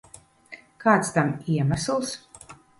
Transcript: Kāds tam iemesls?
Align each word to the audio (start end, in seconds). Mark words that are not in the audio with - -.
Kāds 0.85 1.13
tam 1.19 1.31
iemesls? 1.59 2.19